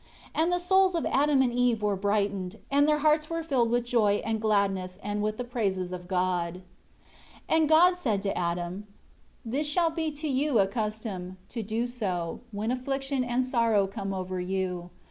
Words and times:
15 0.33 0.43
And 0.43 0.51
the 0.51 0.57
souls 0.59 0.95
of 0.95 1.05
Adam 1.05 1.43
and 1.43 1.53
Eve 1.53 1.83
were 1.83 1.95
brightened, 1.95 2.57
and 2.71 2.87
their 2.87 2.97
hearts 2.97 3.29
were 3.29 3.43
filled 3.43 3.69
with 3.69 3.85
joy 3.85 4.13
and 4.25 4.41
gladness 4.41 4.97
and 5.03 5.21
with 5.21 5.37
the 5.37 5.43
praises 5.43 5.93
of 5.93 6.07
God. 6.07 6.63
16 7.51 7.55
And 7.59 7.69
God 7.69 7.95
said 7.95 8.23
to 8.23 8.35
Adam, 8.35 8.87
"This 9.45 9.67
shall 9.67 9.91
be 9.91 10.09
to 10.13 10.27
you 10.27 10.57
a 10.57 10.65
custom, 10.65 11.37
to 11.49 11.61
do 11.61 11.85
so, 11.85 12.39
when 12.51 12.71
affliction 12.71 13.23
and 13.23 13.45
sorrow 13.45 13.85
come 13.85 14.11
over 14.11 14.39
you. 14.41 14.89